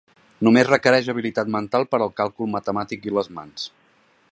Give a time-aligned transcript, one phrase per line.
[0.45, 3.71] Només requereix habilitat mental per al càlcul matemàtic i les mans.